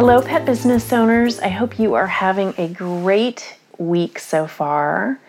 [0.00, 1.40] Hello, pet business owners.
[1.40, 5.20] I hope you are having a great week so far.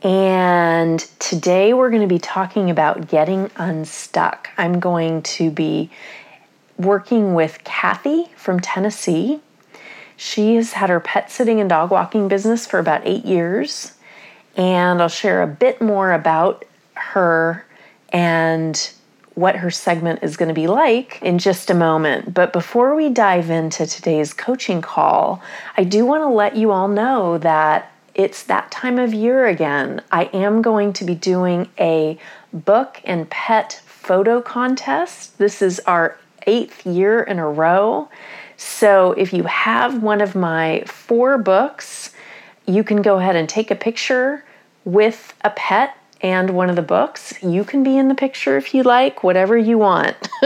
[0.00, 4.48] And today we're going to be talking about getting unstuck.
[4.56, 5.90] I'm going to be
[6.78, 9.40] working with Kathy from Tennessee.
[10.16, 13.94] She has had her pet sitting and dog walking business for about eight years.
[14.56, 16.64] And I'll share a bit more about
[16.94, 17.66] her
[18.10, 18.88] and
[19.36, 22.32] what her segment is going to be like in just a moment.
[22.32, 25.42] But before we dive into today's coaching call,
[25.76, 30.00] I do want to let you all know that it's that time of year again.
[30.10, 32.18] I am going to be doing a
[32.54, 35.36] book and pet photo contest.
[35.36, 38.08] This is our eighth year in a row.
[38.56, 42.10] So if you have one of my four books,
[42.64, 44.44] you can go ahead and take a picture
[44.86, 45.94] with a pet
[46.26, 47.40] and one of the books.
[47.40, 50.16] You can be in the picture if you like, whatever you want.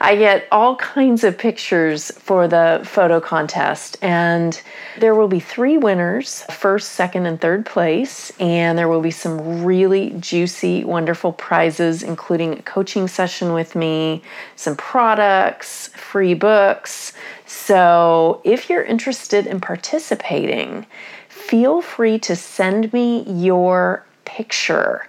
[0.00, 4.58] I get all kinds of pictures for the photo contest, and
[4.98, 8.32] there will be three winners first, second, and third place.
[8.40, 14.22] And there will be some really juicy, wonderful prizes, including a coaching session with me,
[14.56, 17.12] some products, free books.
[17.44, 20.86] So if you're interested in participating,
[21.28, 25.06] feel free to send me your picture.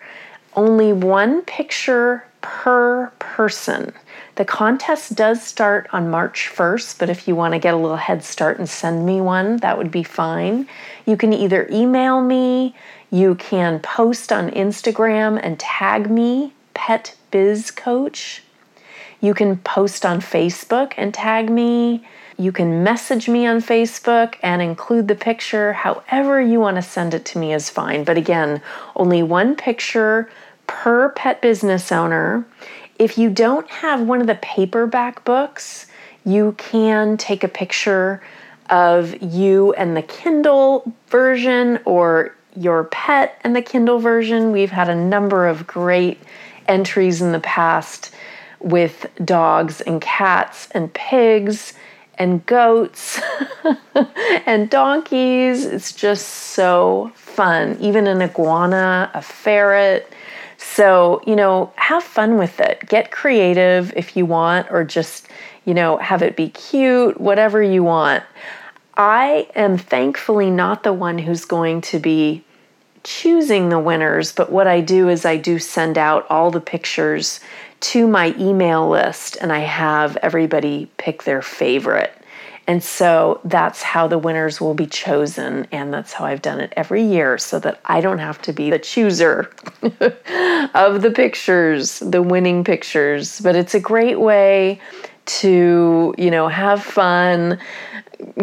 [0.53, 3.93] Only one picture per person.
[4.35, 7.97] The contest does start on March 1st, but if you want to get a little
[7.97, 10.67] head start and send me one, that would be fine.
[11.05, 12.75] You can either email me,
[13.11, 18.43] you can post on Instagram and tag me, Pet Biz Coach.
[19.21, 22.05] You can post on Facebook and tag me.
[22.37, 25.73] You can message me on Facebook and include the picture.
[25.73, 28.03] However, you want to send it to me is fine.
[28.03, 28.61] But again,
[28.95, 30.29] only one picture
[30.65, 32.45] per pet business owner.
[32.97, 35.87] If you don't have one of the paperback books,
[36.25, 38.21] you can take a picture
[38.69, 44.51] of you and the Kindle version or your pet and the Kindle version.
[44.51, 46.19] We've had a number of great
[46.67, 48.15] entries in the past
[48.59, 51.73] with dogs and cats and pigs
[52.17, 53.19] and goats
[54.45, 55.65] and donkeys.
[55.65, 57.77] It's just so fun.
[57.79, 60.11] Even an iguana, a ferret.
[60.57, 62.87] So, you know, have fun with it.
[62.87, 65.27] Get creative if you want, or just,
[65.65, 68.23] you know, have it be cute, whatever you want.
[68.95, 72.43] I am thankfully not the one who's going to be
[73.03, 77.39] choosing the winners, but what I do is I do send out all the pictures
[77.83, 82.13] to my email list and I have everybody pick their favorite.
[82.65, 85.67] And so that's how the winners will be chosen.
[85.69, 88.69] And that's how I've done it every year so that I don't have to be
[88.69, 89.51] the chooser
[90.73, 93.41] of the pictures, the winning pictures.
[93.41, 94.79] But it's a great way
[95.25, 97.59] to, you know, have fun,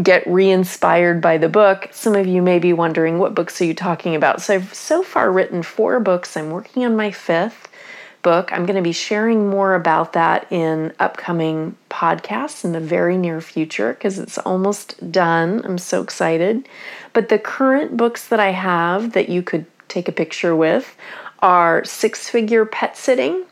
[0.03, 1.89] get re-inspired by the book.
[1.93, 4.43] Some of you may be wondering what books are you talking about?
[4.43, 6.37] So I've so far written four books.
[6.37, 7.70] I'm working on my fifth
[8.23, 8.53] book.
[8.53, 13.41] I'm going to be sharing more about that in upcoming podcasts in the very near
[13.41, 15.63] future because it's almost done.
[15.65, 16.69] I'm so excited.
[17.13, 20.97] But the current books that I have that you could take a picture with
[21.41, 23.45] are Six Figure Pet Sitting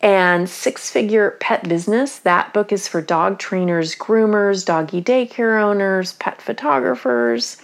[0.00, 2.20] and Six Figure Pet Business.
[2.20, 7.56] That book is for dog trainers, groomers, doggy daycare owners, pet photographers.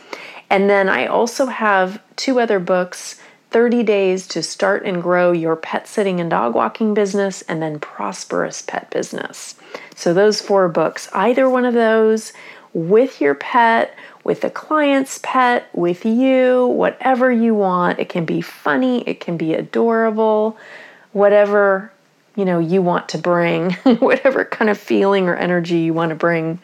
[0.51, 3.21] And then I also have two other books
[3.55, 7.79] 30 days to start and grow your pet sitting and dog walking business, and then
[7.79, 9.55] prosperous pet business.
[9.95, 12.33] So, those four books, either one of those
[12.73, 18.01] with your pet, with a client's pet, with you, whatever you want.
[18.01, 20.59] It can be funny, it can be adorable,
[21.13, 21.93] whatever
[22.35, 23.71] you know you want to bring,
[24.01, 26.59] whatever kind of feeling or energy you want to bring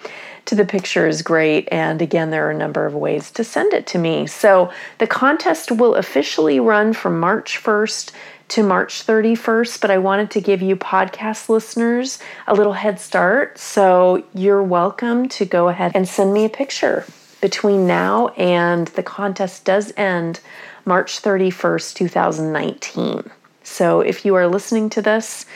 [0.46, 1.68] to the picture is great.
[1.70, 4.26] And again, there are a number of ways to send it to me.
[4.26, 8.12] So the contest will officially run from March 1st
[8.48, 13.58] to March 31st, but I wanted to give you podcast listeners a little head start.
[13.58, 17.04] So you're welcome to go ahead and send me a picture
[17.40, 20.40] between now and the contest does end
[20.84, 23.30] March 31st, 2019.
[23.62, 25.46] So if you are listening to this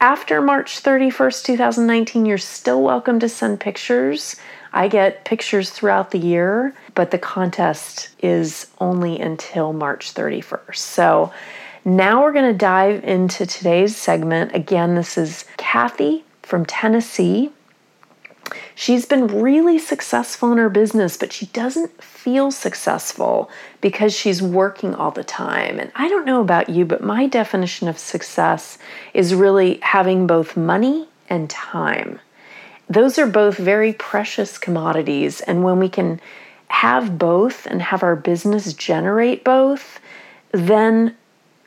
[0.00, 4.36] After March 31st, 2019, you're still welcome to send pictures.
[4.72, 10.76] I get pictures throughout the year, but the contest is only until March 31st.
[10.76, 11.32] So
[11.84, 14.54] now we're going to dive into today's segment.
[14.54, 17.50] Again, this is Kathy from Tennessee.
[18.74, 23.50] She's been really successful in her business, but she doesn't feel successful
[23.80, 25.78] because she's working all the time.
[25.78, 28.78] And I don't know about you, but my definition of success
[29.12, 32.20] is really having both money and time.
[32.88, 35.40] Those are both very precious commodities.
[35.40, 36.20] And when we can
[36.68, 40.00] have both and have our business generate both,
[40.52, 41.16] then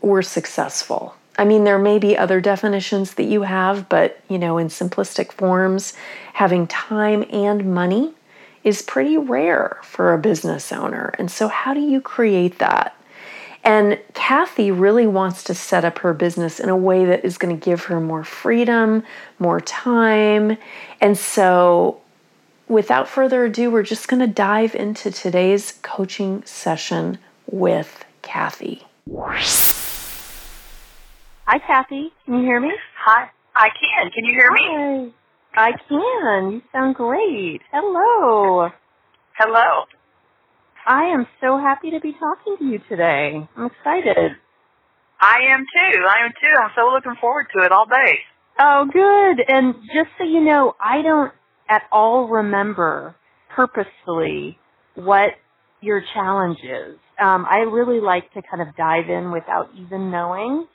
[0.02, 1.16] we're successful.
[1.38, 5.32] I mean, there may be other definitions that you have, but you know, in simplistic
[5.32, 5.94] forms,
[6.34, 8.14] having time and money
[8.64, 11.14] is pretty rare for a business owner.
[11.18, 12.96] And so, how do you create that?
[13.64, 17.58] And Kathy really wants to set up her business in a way that is going
[17.58, 19.04] to give her more freedom,
[19.40, 20.58] more time.
[21.02, 22.02] And so,
[22.68, 28.84] without further ado, we're just going to dive into today's coaching session with Kathy.
[31.48, 32.12] Hi, Kathy.
[32.26, 32.72] Can you hear me?
[33.06, 33.30] Hi.
[33.56, 34.12] I can.
[34.12, 35.14] Can you hear me?
[35.56, 36.52] I can.
[36.52, 37.62] You sound great.
[37.72, 38.70] Hello.
[39.38, 39.84] Hello.
[40.86, 43.48] I am so happy to be talking to you today.
[43.56, 44.34] I'm excited.
[45.22, 46.00] I am too.
[46.06, 46.62] I am too.
[46.62, 48.20] I'm so looking forward to it all day.
[48.60, 49.46] Oh, good.
[49.48, 51.32] And just so you know, I don't
[51.70, 53.16] at all remember
[53.56, 54.60] purposefully
[54.96, 55.32] what
[55.82, 56.98] your challenge is.
[57.22, 60.68] Um, I really like to kind of dive in without even knowing.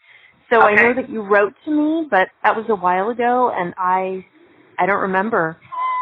[0.52, 0.66] So okay.
[0.66, 4.24] I know that you wrote to me, but that was a while ago, and I
[4.78, 5.56] I don't remember.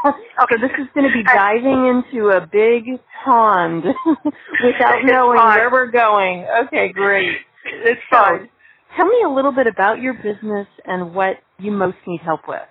[0.05, 0.17] okay.
[0.50, 3.85] So this is going to be diving into a big pond
[4.64, 6.47] without knowing where we're going.
[6.67, 7.37] Okay, great.
[7.64, 8.49] It's So, fine.
[8.97, 12.62] tell me a little bit about your business and what you most need help with.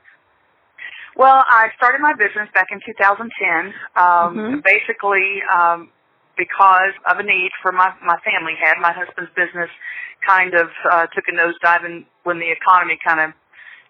[1.16, 3.74] Well, I started my business back in 2010.
[3.96, 4.64] Um, Mhm.
[4.64, 5.92] Basically, um,
[6.39, 8.80] because of a need for my my family had.
[8.80, 9.69] My husband's business
[10.24, 13.31] kind of uh, took a nosedive and when the economy kind of,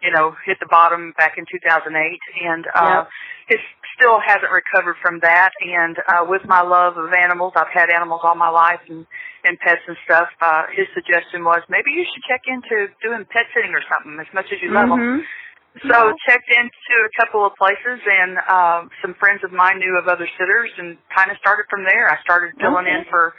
[0.02, 3.06] you know, hit the bottom back in 2008, and uh,
[3.50, 3.60] it
[3.98, 5.52] still hasn't recovered from that.
[5.62, 9.06] And uh, with my love of animals, I've had animals all my life and
[9.46, 10.28] and pets and stuff.
[10.42, 14.28] Uh, his suggestion was maybe you should check into doing pet sitting or something as
[14.34, 15.24] much as you love them.
[15.82, 16.14] So Yeah.
[16.26, 20.28] checked into a couple of places, and um, some friends of mine knew of other
[20.38, 22.10] sitters, and kind of started from there.
[22.10, 23.34] I started filling in for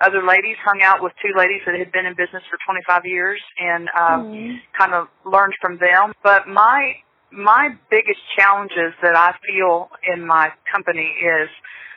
[0.00, 3.40] other ladies, hung out with two ladies that had been in business for 25 years,
[3.58, 4.62] and um, Mhm.
[4.76, 6.12] kind of learned from them.
[6.22, 6.96] But my
[7.30, 11.48] my biggest challenges that I feel in my company is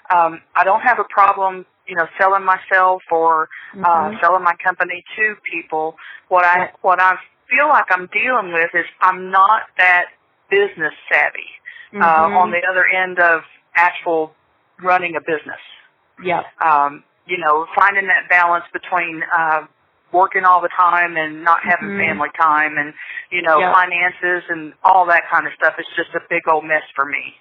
[0.10, 3.50] um, I don't have a problem, you know, selling myself or
[3.84, 4.20] uh, Mhm.
[4.22, 5.96] selling my company to people.
[6.28, 7.18] What I what I
[7.50, 10.06] feel like I'm dealing with is I'm not that
[10.50, 11.46] business savvy
[11.96, 12.38] uh, Mhm.
[12.38, 13.44] on the other end of
[13.76, 14.36] actual
[14.82, 15.60] running a business.
[16.24, 16.46] Yep.
[16.62, 19.64] Um, you know, finding that balance between uh,
[20.12, 21.98] working all the time and not having Mhm.
[21.98, 22.94] family time, and
[23.30, 23.74] you know, Yep.
[23.74, 25.76] finances and all that kind of stuff.
[25.78, 27.38] It's just a big old mess for me.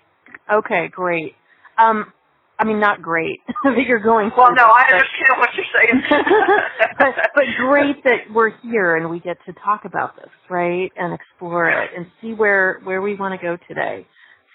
[0.51, 1.37] Okay, great.
[1.79, 2.13] Um,
[2.59, 4.31] I mean, not great that you're going.
[4.37, 6.03] Well, no, I understand what you're saying.
[6.99, 10.91] but, but great that we're here and we get to talk about this, right?
[10.97, 14.07] And explore it and see where where we want to go today.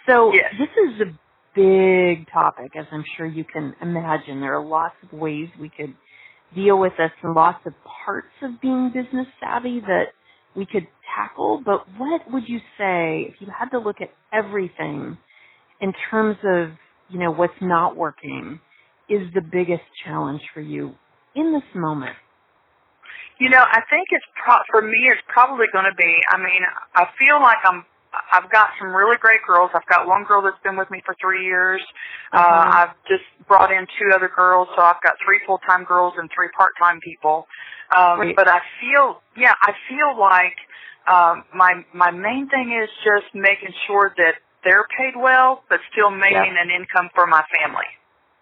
[0.07, 0.53] So Yes.
[0.57, 1.19] this is a
[1.55, 4.41] big topic, as I'm sure you can imagine.
[4.41, 5.93] There are lots of ways we could
[6.55, 7.73] deal with this and lots of
[8.05, 10.05] parts of being business savvy that
[10.55, 11.61] we could tackle.
[11.63, 15.17] But what would you say if you had to look at everything
[15.81, 16.69] in terms of
[17.11, 18.59] you know what's not working
[19.09, 20.93] is the biggest challenge for you
[21.35, 22.15] in this moment?
[23.39, 25.09] You know, I think it's pro- for me.
[25.09, 26.17] It's probably going to be.
[26.29, 26.61] I mean,
[26.95, 27.85] I feel like I'm.
[28.33, 29.71] I've got some really great girls.
[29.73, 31.81] I've got one girl that's been with me for three years.
[32.33, 32.73] Uh, Mhm.
[32.75, 36.49] I've just brought in two other girls, so I've got three full-time girls and three
[36.49, 37.47] part-time people.
[37.95, 38.35] Um, Great.
[38.35, 40.57] But I feel, yeah, I feel like
[41.07, 46.11] um, my my main thing is just making sure that they're paid well, but still
[46.11, 47.85] making an income for my family.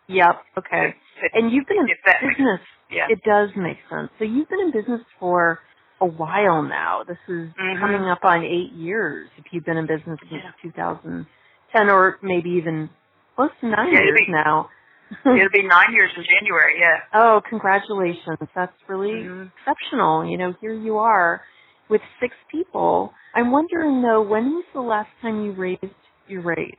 [0.08, 0.42] Yep.
[0.58, 0.96] Okay.
[1.22, 2.62] If- And you've been in if that makes business.
[2.90, 3.08] Yeah.
[3.10, 4.10] It does make sense.
[4.18, 5.60] So you've been in business for
[6.02, 7.04] a while now.
[7.04, 7.80] This is Mhm.
[7.80, 9.30] coming up on eight years.
[9.38, 10.52] If you've been in business since Yeah.
[10.62, 12.90] 2010, or maybe even
[13.36, 14.70] close to nine Yeah, years be- now.
[15.26, 16.80] It'll be nine years in January.
[16.80, 17.02] Yeah.
[17.14, 18.38] oh, congratulations!
[18.56, 19.52] That's really Mhm.
[19.58, 20.26] exceptional.
[20.26, 21.44] You know, here you are
[21.90, 23.14] with six people.
[23.36, 25.84] I'm wondering though, when was the last time you raised
[26.30, 26.78] your rates?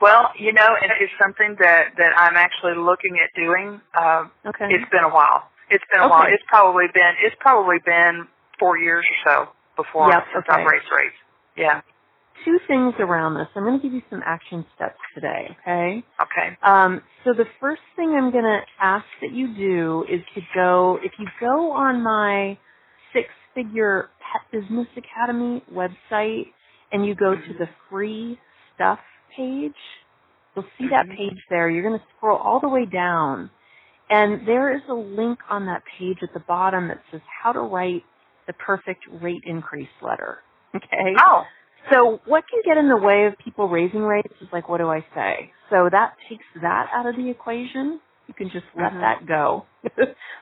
[0.00, 3.80] Well, you know, it is something that that I'm actually looking at doing.
[3.94, 4.66] Uh, Okay.
[4.70, 5.48] it's been a while.
[5.70, 6.26] It's been a while.
[6.28, 9.48] It's probably been it's probably been four years or so.
[9.76, 10.60] before Yep, since okay.
[10.60, 11.16] I've raised rates.
[11.56, 11.80] Yeah.
[12.44, 13.48] Two things around this.
[13.56, 16.04] I'm going to give you some action steps today, okay?
[16.20, 16.56] Okay.
[16.62, 20.98] Um, so the first thing I'm going to ask that you do is to go,
[21.02, 22.58] if you go on my
[23.12, 26.52] six figure Pet Business Academy website
[26.92, 28.38] and you go to the free
[28.74, 29.00] stuff
[29.36, 29.74] page,
[30.56, 31.16] you'll see that Mhm.
[31.16, 31.70] page there.
[31.70, 33.50] You're going to scroll all the way down
[34.10, 37.60] and there is a link on that page at the bottom that says how to
[37.60, 38.04] write
[38.46, 40.38] the perfect rate increase letter.
[40.76, 41.24] Okay?
[41.26, 41.44] Oh.
[41.92, 44.88] So what can get in the way of people raising rates is like, what do
[44.88, 45.52] I say?
[45.70, 48.00] So that takes that out of the equation.
[48.28, 49.00] You can just let Mhm.
[49.00, 49.66] that go.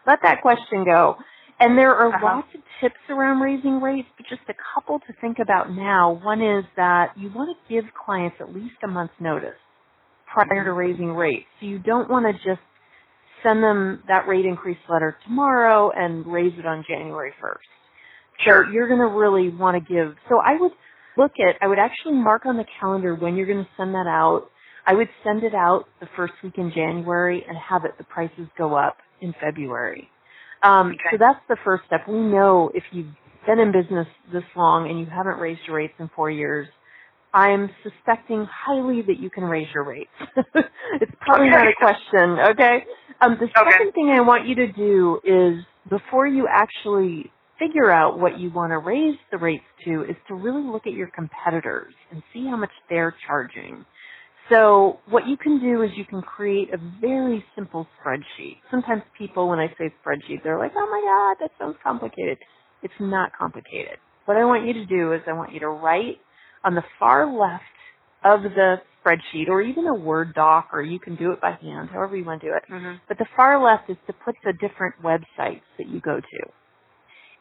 [0.07, 1.17] let that question go.
[1.61, 2.25] And there are Uh-huh.
[2.25, 6.13] lots of tips around raising rates, but just a couple to think about now.
[6.13, 9.59] One is that you want to give clients at least a month's notice
[10.27, 11.47] prior to raising rates.
[11.61, 12.63] So you don't want to just
[13.43, 17.59] send them that rate increase letter tomorrow and raise it on January 1st.
[18.41, 18.65] Sure.
[18.67, 20.17] So you're going to really want to give.
[20.29, 20.73] So I would
[21.17, 24.07] look at, I would actually mark on the calendar when you're going to send that
[24.09, 24.51] out.
[24.87, 28.49] I would send it out the first week in January and have it, the prices
[28.59, 30.09] go up in February.
[30.63, 31.11] Um, Okay.
[31.11, 32.09] So that's the first step.
[32.09, 33.15] We know if you've
[33.47, 36.69] been in business this long and you haven't raised your rates in four years,
[37.33, 40.11] I'm suspecting highly that you can raise your rates.
[41.01, 42.85] it's probably not a question, okay?
[43.21, 43.71] Um, the Okay.
[43.71, 48.51] second thing I want you to do is before you actually figure out what you
[48.51, 52.47] want to raise the rates to is to really look at your competitors and see
[52.47, 53.85] how much they're charging.
[54.51, 58.59] So what you can do is you can create a very simple spreadsheet.
[58.71, 62.39] Sometimes people, when I say spreadsheet, they're like, oh my God, that sounds complicated.
[62.83, 63.99] It's not complicated.
[64.27, 66.19] What I want you to do is I want you to write
[66.65, 67.65] on the far left
[68.25, 71.91] of the spreadsheet or even a Word doc or you can do it by hand,
[71.91, 72.65] however you want to do it.
[72.71, 73.01] Mhm.
[73.09, 76.51] But the far left is to put the different websites that you go to.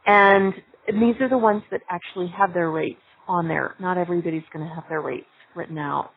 [0.06, 0.54] And,
[0.88, 3.76] and these are the ones that actually have their rates on there.
[3.80, 6.12] Not everybody's going to have their rates written out.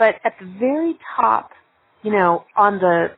[0.00, 1.52] But at the very top,
[2.04, 3.08] you know, on the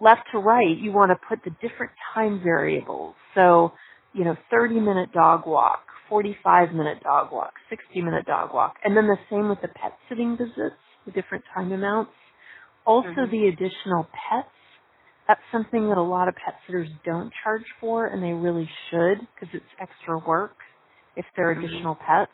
[0.00, 3.14] left to right, you want to put the different time variables.
[3.34, 3.72] So,
[4.14, 5.80] you know, 30 minute dog walk,
[6.10, 8.76] 45 minute dog walk, 60 minute dog walk.
[8.84, 12.12] And then the same with the pet sitting visits, the different time amounts.
[12.86, 13.30] Also Mhm.
[13.30, 14.48] the additional pets.
[15.28, 19.20] That's something that a lot of pet sitters don't charge for and they really should
[19.34, 20.56] because it's extra work
[21.16, 21.58] if they're Mhm.
[21.64, 22.32] additional pets.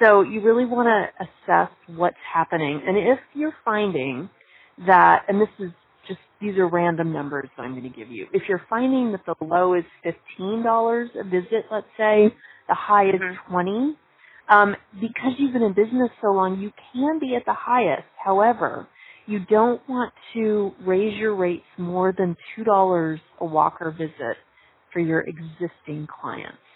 [0.00, 2.82] So you really want to assess what's happening.
[2.86, 4.30] And if you're finding
[4.86, 5.70] that, and this is
[6.08, 8.26] just, these are random numbers that I'm going to give you.
[8.32, 9.84] If you're finding that the low is
[10.40, 10.64] $15
[11.20, 12.34] a visit, let's say,
[12.68, 13.38] the high is Mhm.
[13.48, 13.96] 20,
[14.48, 18.08] um, because you've been in business so long, you can be at the highest.
[18.24, 18.86] However,
[19.26, 22.64] you don't want to raise your rates more than $2
[23.40, 24.38] a walker visit
[24.92, 26.69] for your existing clients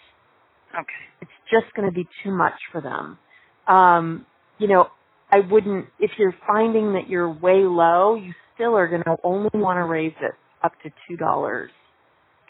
[0.79, 1.03] Okay.
[1.21, 3.19] it's just going to be too much for them.
[3.67, 4.25] Um,
[4.59, 4.89] you know,
[5.31, 9.49] I wouldn't, if you're finding that you're way low, you still are going to only
[9.53, 11.19] want to raise it up to $2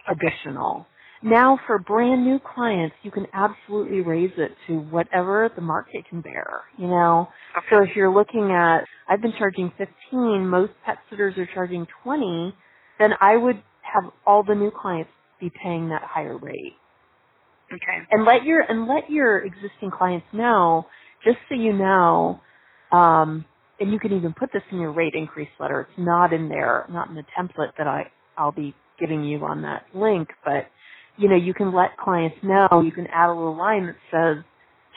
[0.10, 0.88] additional.
[1.24, 6.22] Now for brand new clients, you can absolutely raise it to whatever the market can
[6.22, 7.30] bear, you know.
[7.58, 7.68] Okay.
[7.72, 12.56] So if you're looking at, I've been charging 15, most pet sitters are charging 20,
[13.00, 16.74] then I would have all the new clients be paying that higher rate
[17.76, 18.08] Okay.
[18.12, 20.88] and let your and let your existing clients know
[21.26, 22.42] just so you know
[22.94, 23.46] um
[23.80, 26.86] and you can even put this in your rate increase letter it's not in there
[26.92, 28.04] not in the template that i
[28.38, 30.68] i'll be giving you on that link but
[31.18, 34.46] you know you can let clients know you can add a little line that says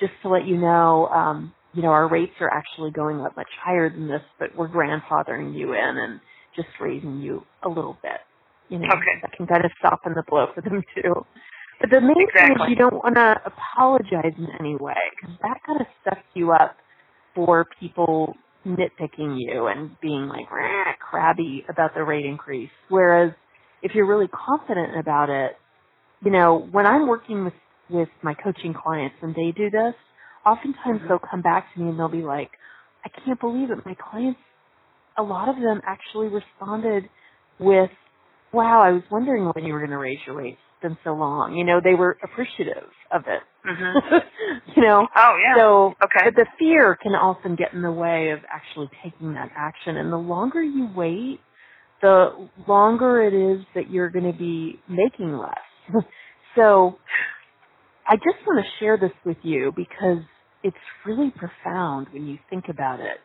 [0.00, 3.50] just to let you know um you know our rates are actually going up much
[3.64, 6.20] higher than this but we're grandfathering you in and
[6.56, 8.20] just raising you a little bit
[8.68, 9.20] you know Okay.
[9.23, 11.14] that can kind of soften the blow for them too
[11.80, 15.58] but the main thing is you don't want to apologize in any way because that
[15.66, 16.76] kind of sets you up
[17.35, 18.35] for people
[18.66, 20.47] nitpicking you and being like
[21.00, 22.70] crabby about the rate increase.
[22.90, 23.32] Whereas
[23.82, 25.52] if you're really confident about it,
[26.25, 27.54] you know, when I'm working with
[27.90, 29.94] with my coaching clients and they do this,
[30.47, 31.08] oftentimes Mhm.
[31.08, 32.50] they'll come back to me and they'll be like,
[33.04, 33.87] I can't believe it.
[33.87, 34.40] My clients,
[35.16, 37.08] a lot of them actually responded
[37.58, 37.90] with,
[38.52, 40.61] wow, I was wondering when you were going to raise your rates.
[40.82, 41.54] Been so long.
[41.56, 43.42] You know, they were appreciative of it.
[43.66, 44.23] Mhm.
[44.76, 45.54] you know, Oh yeah.
[45.56, 46.25] so, Okay.
[46.26, 49.97] but the fear can often get in the way of actually taking that action.
[49.97, 51.40] And the longer you wait,
[52.02, 56.04] the longer it is that you're going to be making less.
[56.56, 56.99] so,
[58.08, 60.18] I just want to share this with you because
[60.64, 63.18] it's really profound when you think about it.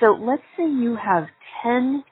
[0.00, 1.26] So let's say you have
[1.64, 2.04] 10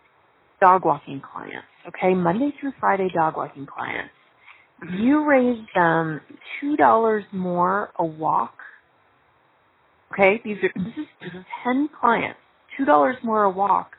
[0.60, 4.10] dog walking clients, okay, Monday through Friday dog walking clients.
[4.90, 6.20] You raise them um,
[6.60, 8.54] two dollars more a walk.
[10.12, 11.40] Okay, these are this is just mm-hmm.
[11.64, 12.38] ten clients,
[12.76, 13.92] two dollars more a walk.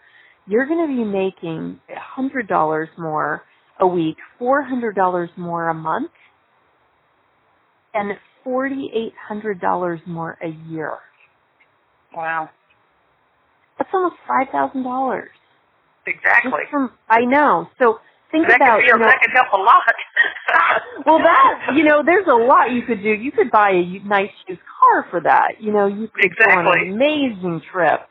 [0.46, 3.44] You're going to be making a hundred dollars more
[3.80, 6.12] a week, four hundred dollars more a month,
[7.94, 8.12] and
[8.44, 10.98] forty eight hundred dollars more a year.
[12.16, 12.50] Wow.
[13.78, 15.30] That's almost five thousand dollars.
[16.06, 16.52] Exactly.
[16.70, 17.70] From I know.
[17.80, 18.00] So
[18.34, 19.86] think that about could, you know, that could help a lot.
[21.08, 23.14] well, that you know, there's a lot you could do.
[23.14, 25.62] You could buy a nice used car for that.
[25.62, 28.02] You know, you could go on an amazing trip.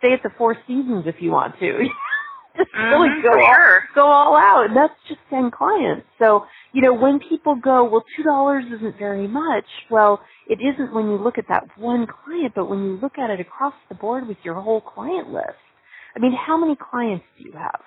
[0.00, 1.72] Stay at the Four Seasons if you want to.
[2.58, 3.84] just really Mhm, go all, sure.
[3.94, 4.66] go all out.
[4.68, 6.06] And that's just ten clients.
[6.18, 9.66] So you know, when people go, well, two dollars isn't very much.
[9.90, 13.30] Well, it isn't when you look at that one client, but when you look at
[13.30, 15.58] it across the board with your whole client list.
[16.16, 17.80] I mean, how many clients do you have?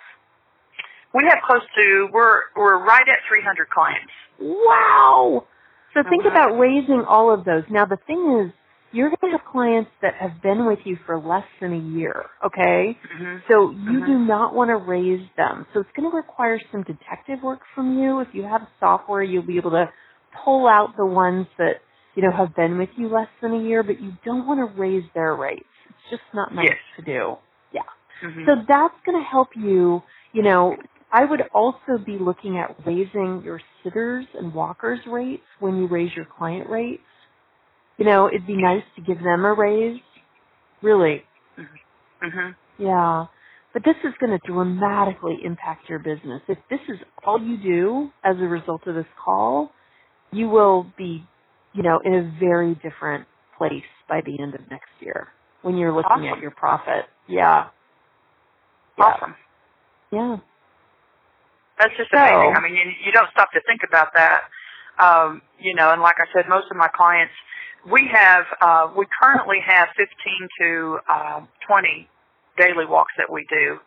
[1.13, 4.11] We have close to we're we're right at 300 clients.
[4.39, 5.47] Wow.
[5.93, 7.63] So think about raising all of those.
[7.69, 8.53] Now the thing is,
[8.93, 12.25] you're going to have clients that have been with you for less than a year,
[12.45, 12.97] okay?
[13.17, 14.05] hmm So you Mhm.
[14.07, 15.65] do not want to raise them.
[15.73, 18.19] So it's going to require some detective work from you.
[18.21, 19.91] If you have software, you'll be able to
[20.45, 21.81] pull out the ones that,
[22.15, 24.79] you know, have been with you less than a year, but you don't want to
[24.79, 25.65] raise their rates.
[25.89, 26.79] It's just not nice Yes.
[26.97, 27.37] to do.
[27.71, 27.83] Yeah.
[28.21, 30.03] hmm So that's going to help you,
[30.33, 30.77] you know,
[31.13, 36.11] I would also be looking at raising your sitters and walkers rates when you raise
[36.15, 37.03] your client rates.
[37.97, 40.01] You know, it'd be nice to give them a raise.
[40.81, 41.23] Really.
[42.23, 42.83] Mm-hmm.
[42.83, 43.25] Yeah.
[43.73, 46.41] But this is going to dramatically impact your business.
[46.47, 49.71] If this is all you do as a result of this call,
[50.31, 51.23] you will be,
[51.73, 53.27] you know, in a very different
[53.57, 55.27] place by the end of next year
[55.61, 57.05] when you're looking at your profit.
[57.27, 57.67] Yeah.
[58.97, 59.05] Yeah.
[59.05, 59.35] Awesome.
[60.11, 60.37] Yeah.
[61.83, 62.55] That's just So- amazing.
[62.55, 64.43] I mean, you, you don't stop to think about that.
[64.99, 67.33] Um, you know, and like I said, most of my clients,
[67.85, 70.07] we have, uh, we currently have 15
[70.61, 72.07] to uh, 20
[72.57, 73.79] daily walks that we do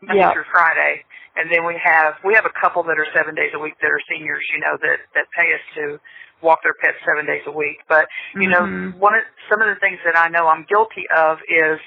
[0.00, 0.32] Monday Yeah.
[0.32, 1.04] through Friday,
[1.36, 3.90] and then we have we have a couple that are seven days a week that
[3.90, 4.44] are seniors.
[4.54, 6.00] You know, that that pay us to
[6.42, 7.80] walk their pets seven days a week.
[7.88, 8.92] But you Mhm.
[8.92, 11.80] know, one of some of the things that I know I'm guilty of is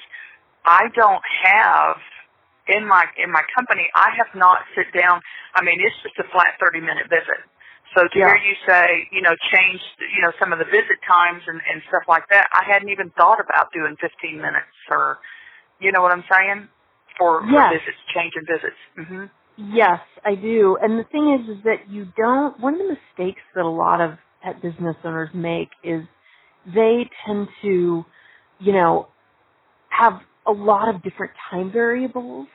[0.64, 1.96] I don't have
[2.70, 5.20] in my in my company I have not sit down.
[5.56, 7.42] I mean, it's just a flat 30 minute visit.
[7.96, 8.26] So to Yeah.
[8.26, 9.80] hear you say, you know, change,
[10.16, 13.10] you know, some of the visit times and, and stuff like that, I hadn't even
[13.18, 15.18] thought about doing 15 minutes or,
[15.80, 16.68] you know what I'm saying?
[17.18, 17.72] For, Yes.
[17.72, 18.80] for visits, changing visits.
[18.96, 19.26] hmm
[19.58, 20.78] Yes, I do.
[20.82, 22.58] And the thing is, is that you don't.
[22.60, 26.02] One of the mistakes that a lot of pet business owners make is
[26.66, 28.04] they tend to,
[28.60, 29.08] you know,
[29.90, 32.48] have a lot of different time variables.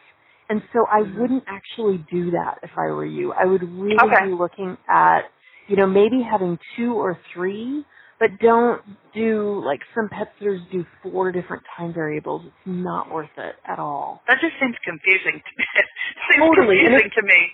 [0.49, 3.33] And so I wouldn't actually do that if I were you.
[3.33, 4.25] I would really Okay.
[4.27, 5.21] be looking at,
[5.67, 7.83] you know, maybe having two or three,
[8.19, 8.81] but don't
[9.13, 12.43] do like some pet sitters do four different time variables.
[12.45, 14.21] It's not worth it at all.
[14.27, 15.41] That just seems confusing.
[15.41, 15.65] To me.
[16.33, 17.51] seems Totally, confusing to me.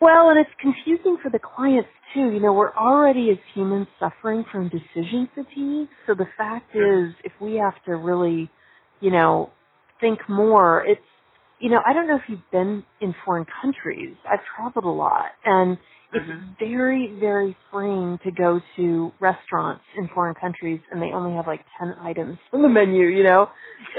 [0.00, 2.30] Well, and it's confusing for the clients too.
[2.30, 5.88] You know, we're already as humans suffering from decision fatigue.
[6.06, 7.06] So the fact hmm.
[7.08, 8.50] is, if we have to really,
[9.00, 9.50] you know,
[10.00, 11.00] think more, it's,
[11.60, 14.16] you know, I don't know if you've been in foreign countries.
[14.30, 15.78] I've traveled a lot and
[16.12, 16.56] it's Mhm.
[16.58, 21.64] very, very freeing to go to restaurants in foreign countries and they only have like
[21.78, 23.50] 10 items on the menu, you know?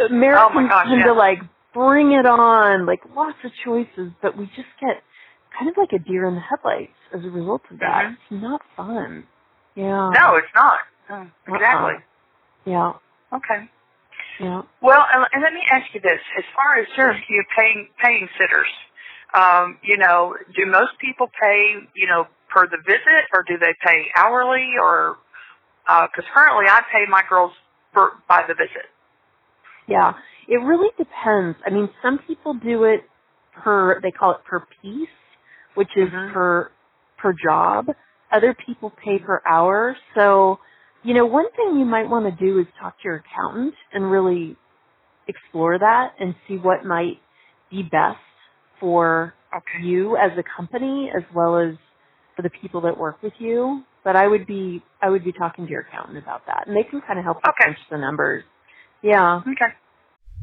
[0.09, 1.07] Americans gosh, tend yeah.
[1.07, 1.39] to like
[1.73, 5.03] bring it on, like lots of choices, but we just get
[5.57, 8.05] kind of like a deer in the headlights as a result of that.
[8.05, 8.13] Mhm.
[8.13, 9.27] It's not fun.
[9.75, 10.09] Yeah.
[10.09, 10.79] No, it's not.
[11.09, 11.55] Oh, Uh-uh.
[11.55, 11.93] exactly.
[12.65, 12.93] Yeah.
[13.33, 13.69] Okay.
[14.39, 14.61] Yeah.
[14.81, 17.13] Well, and, and let me ask you this: as far as Sure.
[17.29, 18.69] you paying paying sitters,
[19.33, 23.73] um, you know, do most people pay, you know, per the visit, or do they
[23.85, 25.17] pay hourly, or
[25.85, 27.51] because currently I pay my girls
[27.93, 28.85] for, by the visit.
[29.87, 30.13] Yeah.
[30.47, 31.57] It really depends.
[31.65, 33.01] I mean, some people do it
[33.53, 35.09] per they call it per piece,
[35.75, 36.31] which is Mhm.
[36.33, 36.71] per
[37.17, 37.87] per job.
[38.31, 39.97] Other people pay per hour.
[40.15, 40.59] So,
[41.03, 44.11] you know, one thing you might want to do is talk to your accountant and
[44.11, 44.57] really
[45.27, 47.21] explore that and see what might
[47.71, 48.19] be best
[48.79, 49.79] for Okay.
[49.81, 51.75] you as a company as well as
[52.35, 53.83] for the people that work with you.
[54.03, 56.83] But I would be I would be talking to your accountant about that, and they
[56.89, 57.63] can kind of help you Okay.
[57.63, 58.43] crunch the numbers.
[59.03, 59.41] Yeah.
[59.47, 59.73] Okay.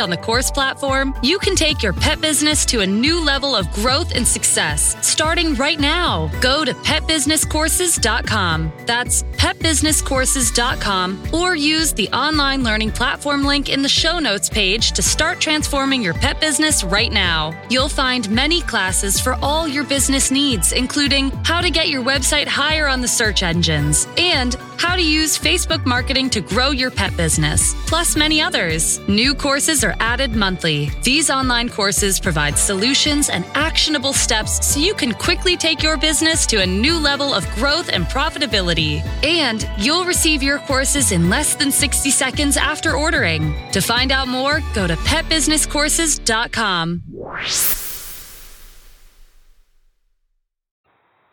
[0.00, 3.70] on the course platform, you can take your pet business to a new level of
[3.72, 6.30] growth and success starting right now.
[6.40, 8.72] Go to petbusinesscourses.com.
[8.86, 15.02] That's petbusinesscourses.com or use the online learning platform link in the show notes page to
[15.02, 17.58] start transforming your pet business right now.
[17.70, 22.46] You'll find many classes for all your business needs, including how to get your website
[22.46, 27.16] higher on the search engines and how to use Facebook marketing to grow your pet
[27.16, 29.00] business, plus many others.
[29.08, 30.90] New courses are added monthly.
[31.02, 36.46] These online courses provide solutions and actionable steps so you can quickly take your business
[36.46, 39.04] to a new level of growth and profitability.
[39.24, 43.54] And you'll receive your courses in less than 60 seconds after ordering.
[43.72, 47.02] To find out more, go to petbusinesscourses.com.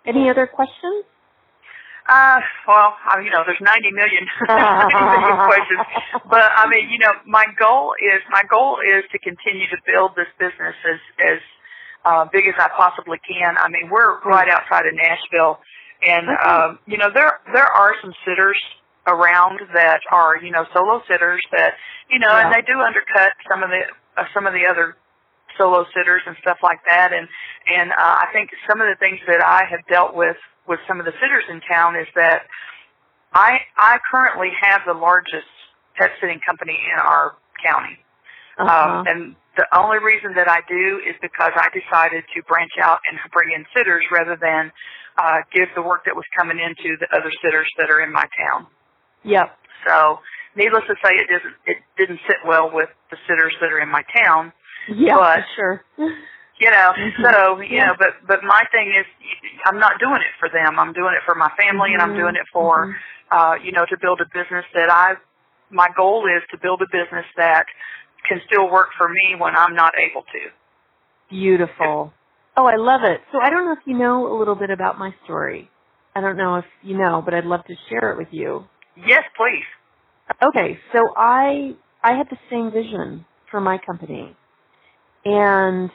[0.05, 1.05] Any other questions?
[2.07, 4.59] Uh, well, I you know, there's 90 million, 90
[5.07, 5.81] million questions,
[6.27, 10.11] but I mean, you know, my goal is my goal is to continue to build
[10.15, 11.39] this business as as
[12.05, 13.55] uh, big as I possibly can.
[13.57, 15.59] I mean, we're right outside of Nashville,
[16.03, 16.43] and Okay.
[16.43, 18.59] um, you know, there there are some sitters
[19.07, 21.73] around that are you know solo sitters that
[22.09, 23.81] you know, and they do undercut some of the
[24.19, 24.97] uh, some of the other
[25.57, 27.27] solo sitters and stuff like that, and
[27.71, 30.35] and uh, I think some of the things that I have dealt with
[30.67, 32.43] with some of the sitters in town is that
[33.33, 35.49] I I currently have the largest
[35.97, 37.97] pet sitting company in our county.
[38.57, 38.69] Uh-huh.
[38.69, 42.99] Um, and the only reason that I do is because I decided to branch out
[43.09, 44.71] and bring in sitters rather than
[45.17, 48.25] uh, give the work that was coming into the other sitters that are in my
[48.37, 48.67] town.
[49.23, 49.57] yep.
[49.87, 50.19] So,
[50.55, 53.89] needless to say, it doesn't it didn't sit well with the sitters that are in
[53.89, 54.53] my town.
[54.89, 55.83] Yeah, But- sure.
[56.59, 57.21] You know, Mhm.
[57.23, 57.87] so you Yeah.
[57.87, 59.05] know, but but my thing is,
[59.65, 60.79] I'm not doing it for them.
[60.79, 62.17] I'm doing it for my family, and I'm Mhm.
[62.17, 62.95] doing it for Mhm.
[63.31, 65.15] uh, you know, to build a business that I,
[65.71, 67.65] my goal is to build a business that
[68.27, 70.51] can still work for me when I'm not able to.
[71.29, 72.13] Beautiful.
[72.55, 73.21] Oh, I love it.
[73.31, 75.69] So I don't know if you know a little bit about my story.
[76.15, 78.65] I don't know if you know, but I'd love to share it with you.
[78.95, 79.65] Yes, please.
[80.41, 84.35] Okay, so I I had the same vision for my company.
[85.25, 85.89] And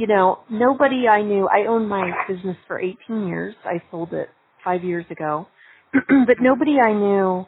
[0.00, 3.54] you know, nobody I knew, I owned my business for 18 years.
[3.64, 4.30] I sold it
[4.64, 5.46] 5 years ago.
[5.92, 7.46] but nobody I knew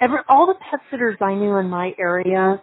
[0.00, 2.62] ever all the pet sitters I knew in my area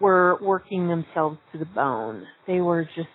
[0.00, 2.26] were working themselves to the bone.
[2.46, 3.08] They were just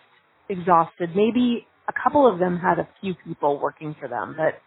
[0.49, 1.11] exhausted.
[1.15, 4.59] Maybe a couple of them had a few people working for them, but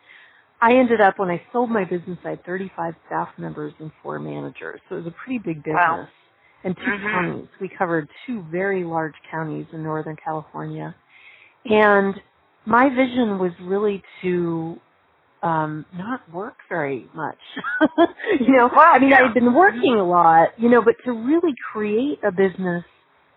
[0.62, 4.18] I ended up when I sold my business, I had 35 staff members and four
[4.18, 4.80] managers.
[4.88, 5.76] So it was a pretty big business.
[5.76, 6.08] Wow.
[6.64, 7.12] And 2 Mhm.
[7.12, 7.48] counties.
[7.60, 10.94] We covered two very large counties in Northern California.
[11.64, 12.20] And
[12.66, 14.78] my vision was really to
[15.42, 17.38] um not work very much.
[18.40, 19.20] you know, Well, I mean yeah.
[19.20, 22.84] I had been working a lot, you know, but to really create a business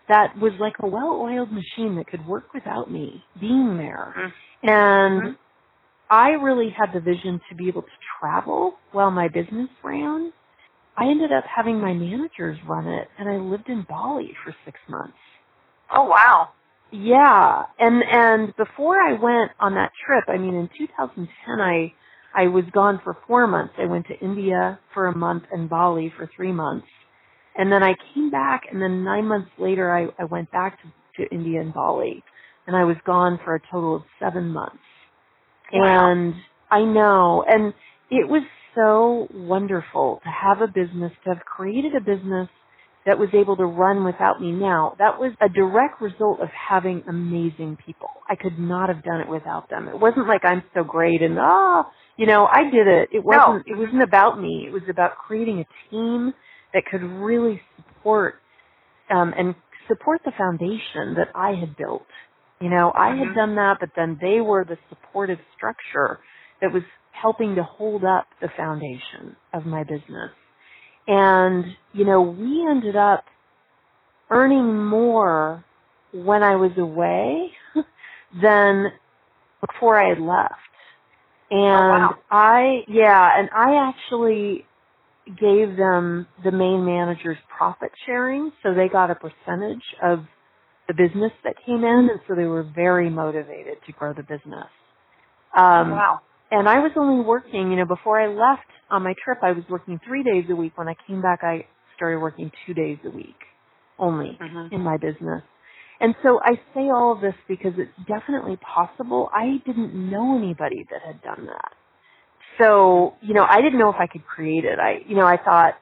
[0.08, 4.14] that was like a well-oiled machine that could work without me being there.
[4.16, 4.32] Mm.
[4.64, 5.36] And Mhm.
[6.10, 7.88] I really had the vision to be able to
[8.20, 10.32] travel while my business ran.
[10.96, 14.78] I ended up having my managers run it and I lived in Bali for 6
[14.88, 15.18] months.
[15.94, 16.50] Oh wow.
[16.92, 21.92] Yeah, and and before I went on that trip, I mean in 2010 I
[22.34, 23.74] I was gone for 4 months.
[23.78, 26.86] I went to India for a month and Bali for 3 months.
[27.56, 30.88] And then I came back and then 9 months later I I went back to
[31.18, 32.24] to India and Bali
[32.66, 34.78] and I was gone for a total of 7 months.
[35.72, 36.12] Wow.
[36.12, 36.34] And
[36.70, 37.74] I know and
[38.10, 38.42] it was
[38.76, 42.48] so wonderful to have a business to have created a business
[43.06, 44.96] that was able to run without me now.
[44.98, 48.08] That was a direct result of having amazing people.
[48.28, 49.88] I could not have done it without them.
[49.88, 51.84] It wasn't like I'm so great and ah,
[52.18, 53.10] you know, I did it.
[53.12, 54.66] It wasn't it wasn't about me.
[54.68, 56.34] It was about creating a team
[56.74, 58.36] that could really support
[59.10, 59.54] um, and
[59.88, 62.06] support the foundation that I had built.
[62.60, 63.18] You know, I Mhm.
[63.18, 66.20] had done that, but then they were the supportive structure
[66.60, 66.82] that was
[67.20, 70.30] helping to hold up the foundation of my business.
[71.06, 73.24] And, you know, we ended up
[74.30, 75.64] earning more
[76.12, 77.50] when I was away
[78.42, 78.86] than
[79.60, 80.54] before I had left.
[81.50, 82.14] And wow.
[82.30, 84.66] I, yeah, and I actually
[85.26, 90.24] gave them the main manager's profit sharing, so they got a percentage of
[90.88, 94.68] the business that came in, and so they were very motivated to grow the business.
[95.56, 96.20] Um, wow.
[96.50, 99.64] And I was only working, you know, before I left on my trip, I was
[99.70, 100.78] working three days a week.
[100.78, 103.36] When I came back, I started working two days a week
[103.98, 104.72] only Mhm.
[104.72, 105.42] in my business.
[106.00, 109.30] And so I say all of this because it's definitely possible.
[109.32, 111.72] I didn't know anybody that had done that.
[112.58, 114.78] So, you know, I didn't know if I could create it.
[114.80, 115.74] I, you know, I thought,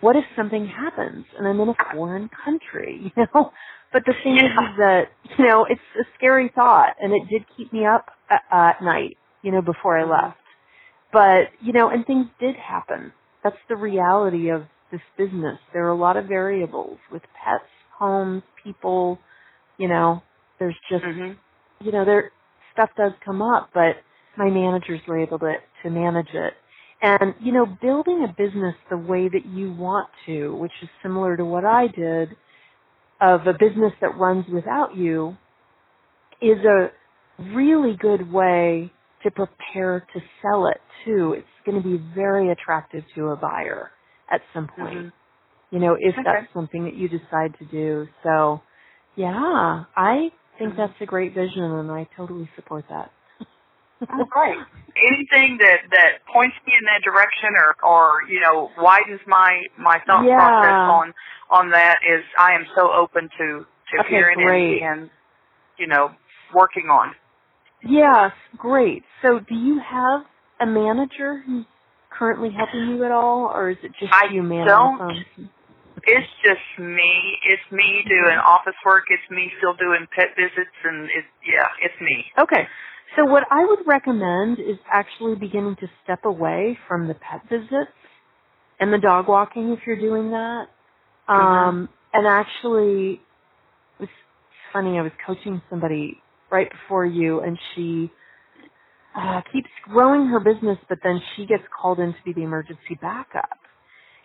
[0.00, 3.52] what if something happens and I'm in a foreign country, you know?
[3.92, 4.72] But the thing is, Yeah.
[4.72, 8.42] is that, you know, it's a scary thought and it did keep me up at,
[8.52, 10.10] at night, you know, before I Mhm.
[10.10, 10.38] left.
[11.12, 13.12] But, you know, and things did happen.
[13.44, 15.58] That's the reality of this business.
[15.72, 17.64] There are a lot of variables with pets,
[17.98, 19.18] homes, people,
[19.78, 20.22] you know,
[20.58, 21.38] there's just Mhm.
[21.80, 22.32] you know, there
[22.72, 23.96] stuff does come up, but
[24.36, 26.54] my managers were able to to manage it.
[27.02, 31.36] And you know, building a business the way that you want to, which is similar
[31.36, 32.30] to what I did,
[33.20, 35.36] of a business that runs without you,
[36.42, 36.90] is a
[37.54, 38.92] really good way
[39.24, 41.34] to prepare to sell it too.
[41.34, 43.90] It's going to be very attractive to a buyer
[44.30, 45.06] at some point.
[45.06, 45.12] Mhm.
[45.70, 46.24] You know, if Okay.
[46.24, 48.08] that's something that you decide to do.
[48.22, 48.62] So,
[49.16, 50.76] yeah, I think Mhm.
[50.76, 53.12] that's a great vision and I totally support that.
[54.12, 54.58] Oh, great.
[54.96, 60.00] Anything that that points me in that direction, or or you know widens my my
[60.06, 60.34] thought Yeah.
[60.34, 61.14] process on
[61.50, 64.82] on that is I am so open to to Okay, hearing great.
[64.82, 65.10] and, and
[65.78, 66.14] you know
[66.54, 67.14] working on.
[67.84, 69.04] Yes, great.
[69.22, 70.22] So do you have
[70.60, 71.66] a manager who's
[72.10, 74.98] currently helping you at all or is it just I you man don't.
[74.98, 75.50] the phone?
[76.04, 77.38] It's just me.
[77.44, 79.04] It's me doing office work.
[79.10, 82.24] It's me still doing pet visits, and it's yeah, it's me.
[82.38, 82.66] Okay.
[83.16, 87.92] So what I would recommend is actually beginning to step away from the pet visits
[88.80, 90.66] and the dog walking if you're doing that.
[91.28, 93.14] Um, and actually,
[93.98, 94.08] it was
[94.72, 98.10] funny, I was coaching somebody right before you and she
[99.16, 102.98] uh, keeps growing her business, but then she gets called in to be the emergency
[103.00, 103.58] backup.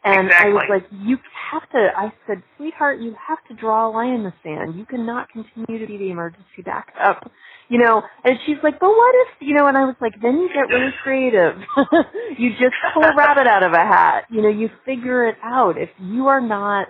[0.04, 1.18] And I was like, you
[1.52, 4.78] have to, I said, sweetheart, you have to draw a line in the sand.
[4.78, 7.32] You cannot continue to be the emergency backup.
[7.70, 10.38] You know, and she's like, but what if, you know, and I was like, then
[10.38, 11.56] you get really creative.
[12.38, 14.26] you just pull a rabbit out of a hat.
[14.30, 15.76] You know, you figure it out.
[15.76, 16.88] If you are not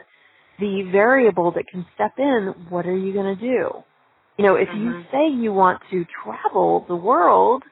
[0.60, 3.70] the variable that can step in, what are you going to do?
[4.38, 5.12] You know, if you Mhm.
[5.12, 7.64] say you want to travel the world,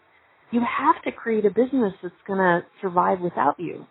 [0.51, 3.85] you have to create a business that's going to survive without you.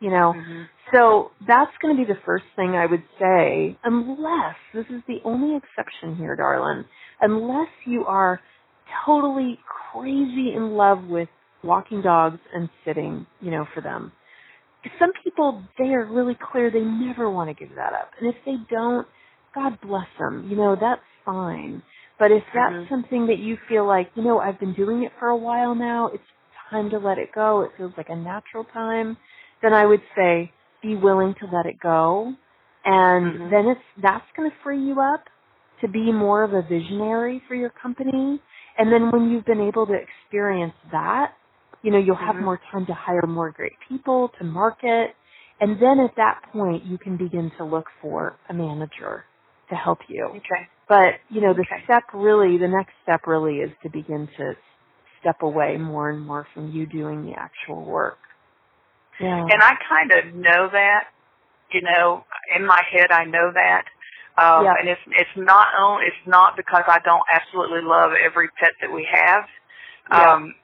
[0.00, 0.68] You know, Mhm.
[0.92, 5.22] so that's going to be the first thing I would say, unless, this is the
[5.24, 6.84] only exception here, darling,
[7.20, 8.40] unless you are
[9.06, 11.28] totally crazy in love with
[11.62, 14.12] walking dogs and sitting, you know, for them.
[14.98, 18.10] Some people, they are really clear they never want to give that up.
[18.18, 19.06] And if they don't,
[19.54, 20.48] God bless them.
[20.50, 21.82] You know, that's fine.
[22.22, 22.90] But if that's Mhm.
[22.90, 26.08] something that you feel like, you know, I've been doing it for a while now,
[26.08, 26.24] it's
[26.70, 29.18] time to let it go, it feels like a natural time,
[29.62, 32.34] then I would say be willing to let it go.
[32.86, 33.50] And Mhm.
[33.50, 35.24] then it's, that's going to free you up
[35.82, 38.40] to be more of a visionary for your company.
[38.78, 41.34] And then when you've been able to experience that,
[41.82, 42.42] you know, you'll have Mhm.
[42.44, 45.16] more time to hire more great people, to market.
[45.60, 49.26] And then at that point, you can begin to look for a manager
[49.70, 50.26] to help you.
[50.26, 50.68] Okay.
[50.88, 54.54] But, you know, the step really, the next step really is to begin to
[55.20, 58.18] step away more and more from you doing the actual work.
[59.20, 59.46] Yeah.
[59.48, 61.04] And I kind of know that,
[61.72, 62.24] you know,
[62.56, 63.84] in my head I know that.
[64.36, 64.74] Um, Yeah.
[64.80, 68.92] and it's it's not only it's not because I don't absolutely love every pet that
[68.92, 69.44] we have.
[70.10, 70.34] Yeah.
[70.34, 70.54] Um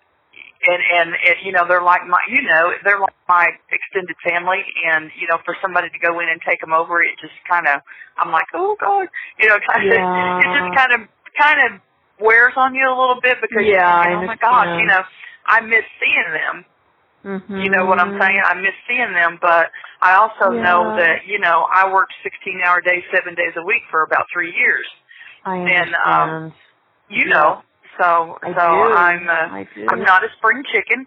[0.67, 4.63] and and it, you know they're like my you know they're like my extended family
[4.91, 7.67] and you know for somebody to go in and take them over it just kind
[7.69, 7.81] of
[8.19, 10.39] I'm like oh god you know kind of Yeah.
[10.39, 11.09] it just kind of
[11.41, 11.81] kind of
[12.21, 14.81] wears on you a little bit because Yeah, you're thinking, oh my gosh understand.
[14.81, 15.03] you know
[15.47, 16.65] I miss seeing them
[17.25, 17.65] Mhm.
[17.65, 18.43] you know what I'm saying?
[18.45, 19.71] I miss seeing them, but
[20.03, 23.83] I also know that, you know, I worked 16 hour days, seven days a week
[23.91, 24.87] for about three years.
[25.45, 26.53] I and, um, understand.
[27.09, 27.35] You Yeah.
[27.35, 27.63] know,
[27.99, 28.95] So I so do.
[28.95, 29.87] I'm uh, I do.
[29.89, 31.07] I'm not a spring chicken.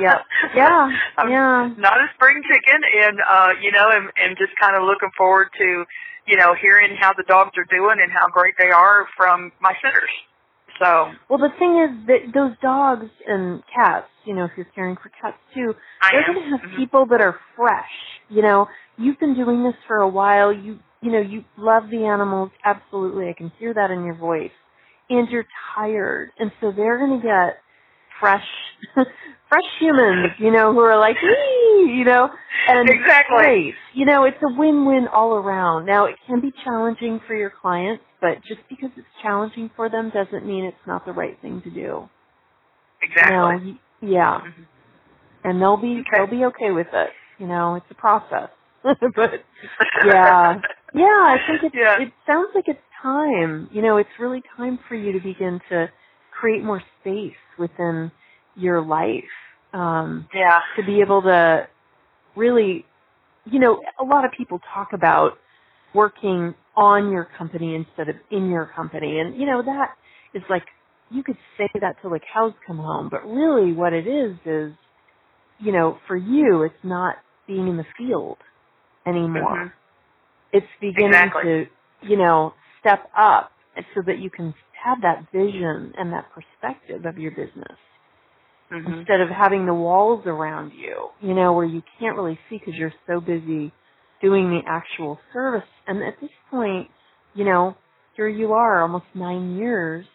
[0.00, 0.22] Yeah.
[0.54, 0.90] Yeah.
[1.18, 1.74] I'm yeah.
[1.76, 5.48] not a spring chicken, and uh, you know, and, and just kind of looking forward
[5.58, 5.84] to,
[6.26, 9.72] you know, hearing how the dogs are doing and how great they are from my
[9.82, 10.10] sitters.
[10.78, 14.96] So Well, the thing is that those dogs and cats, you know, if you're caring
[14.96, 16.34] for cats too, I they're am.
[16.34, 16.76] to have Mhm.
[16.76, 17.92] people that are fresh.
[18.28, 20.52] You know, you've been doing this for a while.
[20.52, 22.50] You, you know, you love the animals.
[22.64, 24.52] Absolutely, I can hear that in your voice.
[25.10, 27.58] And you're tired, and so they're going to get
[28.20, 28.46] fresh,
[28.94, 30.32] fresh humans.
[30.38, 32.30] You know, who are like, "Wee," you know,
[32.68, 33.36] and Exactly.
[33.38, 33.74] Great.
[33.94, 35.86] You know, it's a win-win all around.
[35.86, 40.10] Now, it can be challenging for your clients, but just because it's challenging for them
[40.14, 42.08] doesn't mean it's not the right thing to do.
[43.02, 43.32] exactly.
[43.32, 43.78] You know,
[44.14, 44.40] yeah.
[44.42, 44.66] Mhm.
[45.44, 46.10] And they'll be Okay.
[46.16, 47.10] they'll be okay with it.
[47.38, 48.50] You know, it's a process.
[48.82, 48.96] but
[50.06, 50.60] yeah.
[50.94, 51.98] Yeah, I think it's Yeah.
[52.02, 53.68] it sounds like it's time.
[53.72, 55.90] You know, it's really time for you to begin to
[56.38, 58.10] create more space within
[58.56, 59.24] your life.
[59.72, 60.60] Um yeah.
[60.76, 61.68] to be able to
[62.36, 62.84] really,
[63.44, 65.32] you know, a lot of people talk about
[65.94, 69.18] working on your company instead of in your company.
[69.20, 69.94] And, you know, that
[70.34, 70.64] is like,
[71.10, 74.72] you could say that till the cows come home, but really what it is is,
[75.60, 78.38] you know, for you, it's not being in the field
[79.06, 79.56] anymore.
[79.58, 79.72] Mhm.
[80.52, 81.42] It's beginning Exactly.
[81.42, 81.66] to,
[82.08, 83.52] you know, step up
[83.96, 87.78] so that you can have that vision and that perspective of your business
[88.72, 89.00] Mhm.
[89.00, 92.74] instead of having the walls around you, you know, where you can't really see because
[92.76, 93.72] you're so busy
[94.22, 95.68] doing the actual service.
[95.86, 96.90] And at this point,
[97.34, 97.76] you know,
[98.16, 100.06] here you are, almost nine years.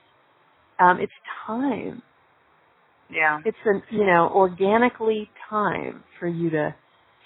[0.79, 1.13] Um, it's
[1.47, 2.01] time.
[3.11, 3.39] Yeah.
[3.45, 6.75] It's a, you know, organically time for you to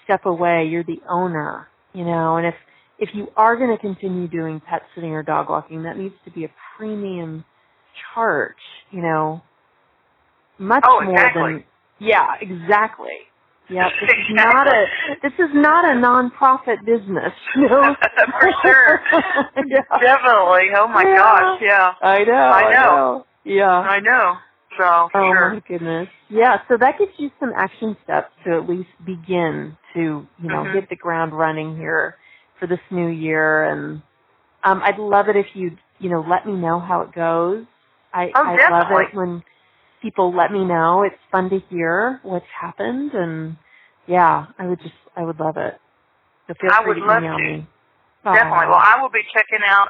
[0.04, 0.66] step away.
[0.70, 2.54] You're the owner, you know, and if
[3.02, 6.30] if you are going to continue doing pet sitting or dog walking, that needs to
[6.30, 7.44] be a premium
[8.14, 8.54] charge,
[8.92, 9.42] you know,
[10.58, 11.42] much Oh, more exactly.
[11.42, 11.64] than
[12.00, 13.10] yeah, exactly.
[13.68, 14.84] Yeah, this is not a
[15.22, 17.96] this is not a nonprofit business, you know.
[18.40, 19.00] For sure.
[19.66, 19.82] yeah.
[20.00, 20.70] Definitely.
[20.76, 21.16] Oh my Yeah.
[21.16, 21.62] gosh.
[21.62, 21.92] Yeah.
[22.02, 22.32] I know.
[22.34, 22.96] I I know.
[22.96, 23.26] know.
[23.44, 23.80] Yeah.
[23.80, 24.34] I know.
[24.78, 25.50] So Oh sure.
[25.54, 26.08] my goodness.
[26.30, 30.64] Yeah, so that gives you some action steps to at least begin to, you know,
[30.64, 30.74] Mhm.
[30.74, 32.16] hit the ground running here
[32.62, 34.02] for this new year and
[34.62, 37.66] um I'd love it if you'd, you know, let me know how it goes.
[38.14, 39.42] I Oh, I love it when
[40.00, 41.02] people let me know.
[41.02, 43.56] It's fun to hear what's happened and
[44.06, 45.74] yeah, I would just I would love it.
[46.46, 47.42] So feel I free would to love email to.
[47.42, 47.66] me.
[48.22, 48.66] Definitely.
[48.70, 49.88] Well, I will be checking out,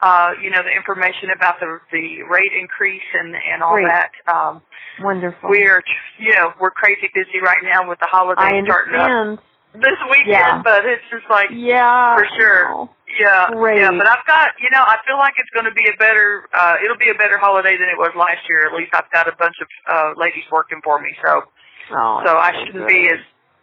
[0.00, 3.88] uh, you know, the information about the the rate increase and and all Great.
[3.88, 4.10] that.
[4.32, 4.62] Um,
[5.04, 5.50] wonderful.
[5.50, 5.82] we're,
[6.18, 9.38] you know, we're crazy busy right now with the holidays I starting up understand.
[9.74, 10.62] This weekend, Yeah.
[10.64, 12.16] but it's just like, Yeah.
[12.16, 12.88] For sure.
[13.18, 13.80] Yeah, Great.
[13.80, 13.90] yeah.
[13.90, 16.76] But I've got, you know, I feel like it's going to be a better, uh,
[16.84, 18.66] it'll be a better holiday than it was last year.
[18.66, 21.42] At least I've got a bunch of uh, ladies working for me, so
[21.90, 22.88] Oh, so I shouldn't good.
[22.88, 23.18] be as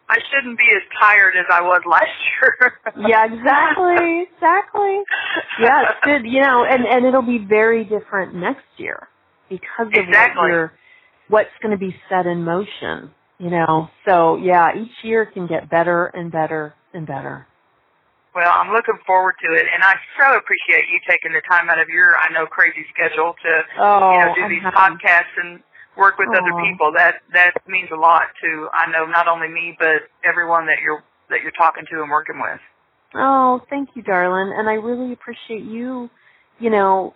[0.09, 2.09] I shouldn't be as tired as I was last
[2.41, 2.73] year.
[3.07, 5.01] yeah, exactly, exactly.
[5.61, 6.25] Yeah, it's good.
[6.25, 9.07] You know, and and it'll be very different next year
[9.47, 10.41] because of Exactly.
[10.41, 10.73] what you're,
[11.29, 13.11] what's going to be set in motion.
[13.37, 17.45] You know, so yeah, each year can get better and better and better.
[18.33, 21.79] Well, I'm looking forward to it, and I so appreciate you taking the time out
[21.79, 24.75] of your, I know, crazy schedule to, Oh, you know, oh, do I'm these happy.
[24.75, 25.59] podcasts and
[25.97, 26.63] work with other oh.
[26.63, 26.91] people.
[26.95, 31.03] That that means a lot to, I know, not only me but everyone that you're
[31.29, 32.59] that you're talking to and working with.
[33.15, 34.53] Oh, thank you, darling.
[34.57, 36.09] And I really appreciate you,
[36.59, 37.13] you know,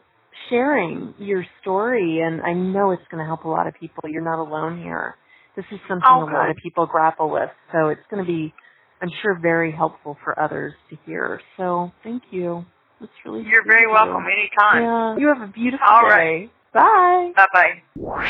[0.49, 2.21] sharing your story.
[2.21, 4.07] And I know it's going to help a lot of people.
[4.07, 5.15] You're not alone here.
[5.55, 7.49] This is something Oh, a lot of people grapple with.
[7.71, 8.53] So it's going to be,
[9.01, 11.41] I'm sure, very helpful for others to hear.
[11.57, 12.65] So thank you.
[13.01, 14.83] It's really You're very of welcome anytime.
[14.83, 15.17] Yeah.
[15.17, 16.09] You have a beautiful All day.
[16.09, 16.51] right.
[16.73, 17.31] Bye.
[17.35, 18.29] Bye bye.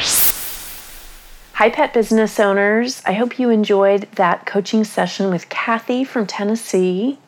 [1.53, 3.01] Hi, pet business owners.
[3.05, 7.19] I hope you enjoyed that coaching session with Kathy from Tennessee.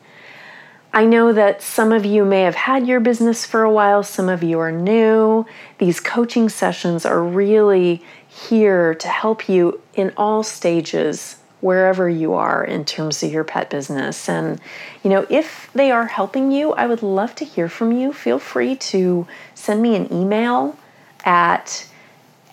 [0.94, 4.28] I know that some of you may have had your business for a while, some
[4.28, 5.46] of you are new.
[5.78, 8.02] These coaching sessions are really
[8.32, 13.70] here to help you in all stages, wherever you are in terms of your pet
[13.70, 14.28] business.
[14.28, 14.60] And,
[15.04, 18.12] you know, if they are helping you, I would love to hear from you.
[18.12, 20.76] Feel free to send me an email
[21.24, 21.86] at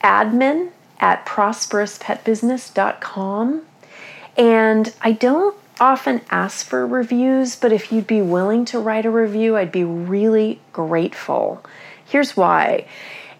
[0.03, 3.61] admin at prosperouspetbusiness.com.
[4.37, 9.09] And I don't often ask for reviews, but if you'd be willing to write a
[9.09, 11.65] review, I'd be really grateful.
[12.05, 12.85] Here's why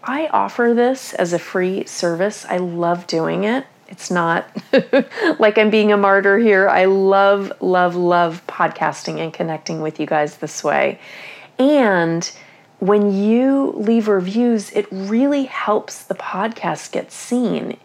[0.04, 2.46] I offer this as a free service.
[2.46, 3.66] I love doing it.
[3.88, 4.50] It's not
[5.40, 6.70] like I'm being a martyr here.
[6.70, 11.00] I love, love, love podcasting and connecting with you guys this way.
[11.58, 12.30] And
[12.80, 17.78] when you leave reviews, it really helps the podcast get seen,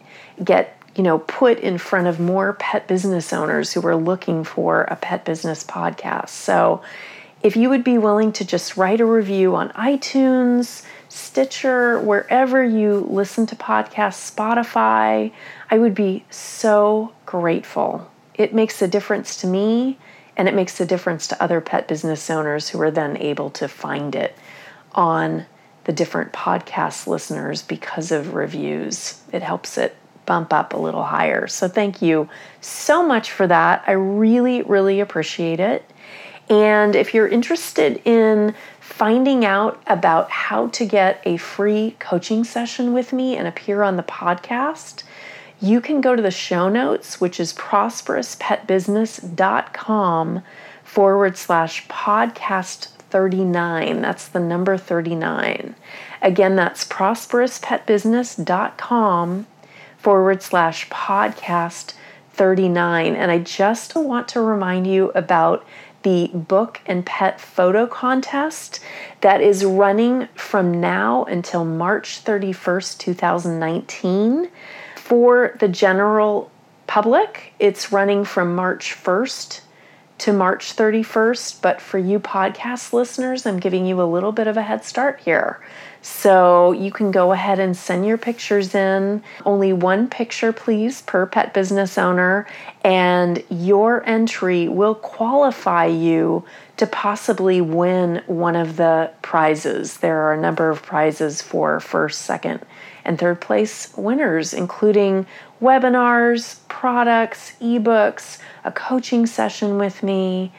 [0.43, 4.83] get you know put in front of more pet business owners who are looking for
[4.83, 6.29] a pet business podcast.
[6.29, 6.81] So
[7.43, 10.83] if you would be willing to just write a review on iTunes,
[11.15, 15.31] Stitcher, wherever you listen to podcasts, Spotify,
[15.71, 18.11] I would be so grateful.
[18.33, 19.97] It makes a difference to me
[20.35, 23.69] and it makes a difference to other pet business owners who are then able to
[23.69, 24.37] find it
[24.93, 25.45] on
[25.85, 29.21] the different podcast listeners because of reviews.
[29.31, 29.95] It helps it
[30.25, 31.47] bump up a little higher.
[31.47, 32.27] So, thank you
[32.59, 33.85] so much for that.
[33.87, 35.89] I really, really appreciate it.
[36.49, 38.53] And if you're interested in
[38.85, 43.97] finding out about how to get a free coaching session with me and appear on
[43.97, 45.01] the podcast,
[45.59, 50.43] you can go to the show notes, which is prosperouspetbusiness.com
[50.83, 54.03] forward slash podcast 39.
[54.03, 55.73] That's the number 39.
[56.21, 59.47] Again, that's prosperouspetbusiness.com
[59.97, 61.93] forward slash podcast
[62.33, 63.15] 39.
[63.15, 65.65] And I just want to remind you about
[66.05, 68.79] the book and pet photo contest
[69.21, 74.49] that is running from now until March 31st, 2019.
[74.97, 76.51] For the general
[76.85, 79.61] public, it's running from March 1st
[80.17, 84.57] to March 31st, but for you podcast listeners, I'm giving you a little bit of
[84.57, 85.59] a head start here.
[86.01, 89.23] So you can go ahead and send your pictures in.
[89.43, 92.47] Only one picture, please, per pet business owner,
[92.83, 96.45] and your entry will qualify you
[96.77, 99.97] to possibly win one of the prizes.
[99.97, 102.63] There are a number of prizes for first, second,
[103.03, 105.25] and third place winners, including
[105.61, 110.51] webinars, products, ebooks, a coaching session with me,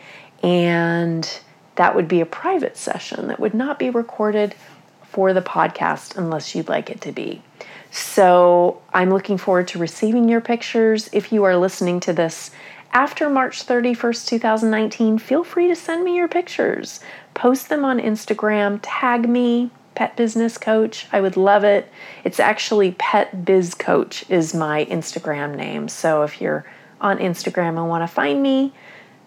[0.43, 1.41] and
[1.77, 4.55] that would be a private session that would not be recorded
[5.03, 7.43] for the podcast unless you'd like it to be.
[7.91, 11.09] So I'm looking forward to receiving your pictures.
[11.13, 12.51] If you are listening to this
[12.93, 17.01] after March 31st, 2019, feel free to send me your pictures.
[17.35, 21.07] Post them on Instagram, tag me, Pet Business Coach.
[21.11, 21.91] I would love it.
[22.23, 25.89] It's actually Pet Biz Coach is my Instagram name.
[25.89, 26.65] So if you're
[27.01, 28.73] on Instagram and want to find me,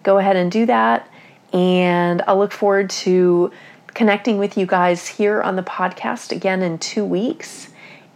[0.02, 1.06] go ahead and do that.
[1.52, 3.52] And I'll look forward to
[3.88, 7.68] connecting with you guys here on the podcast again in two weeks.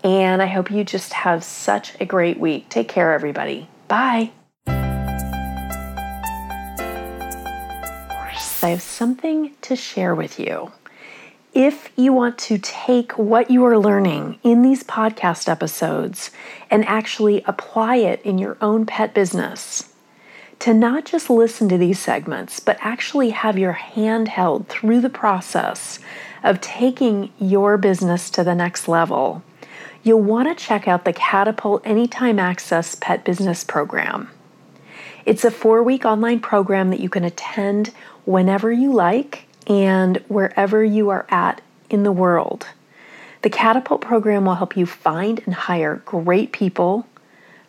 [0.03, 2.69] And I hope you just have such a great week.
[2.69, 3.69] Take care, everybody.
[3.89, 4.31] Bye.
[8.63, 10.73] I have something to share with you.
[11.55, 16.33] If you want to take what you are learning in these podcast episodes
[16.69, 19.95] and actually apply it in your own pet business,
[20.59, 25.09] to not just listen to these segments, but actually have your hand held through the
[25.09, 26.01] process
[26.43, 29.45] of taking your business to the next level,
[30.03, 34.29] you'll want to check out the Catapult Anytime Access Pet Business Program.
[35.25, 37.93] It's a four week online program that you can attend
[38.25, 41.61] whenever you like and wherever you are at
[41.91, 42.67] in the world.
[43.43, 47.07] The Catapult program will help you find and hire great people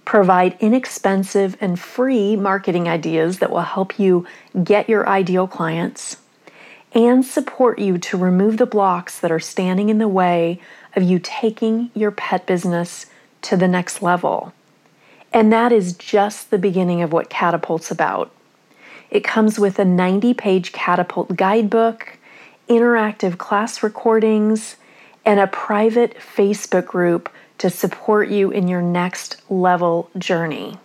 [0.06, 4.26] provide inexpensive and free marketing ideas that will help you
[4.64, 6.18] get your ideal clients,
[6.94, 10.62] and support you to remove the blocks that are standing in the way
[10.96, 13.08] of you taking your pet business
[13.42, 14.54] to the next level.
[15.34, 18.32] And that is just the beginning of what Catapult's about.
[19.12, 22.18] It comes with a 90 page Catapult guidebook,
[22.70, 24.78] interactive class recordings,
[25.26, 30.78] and a private Facebook group to support you in your next level journey.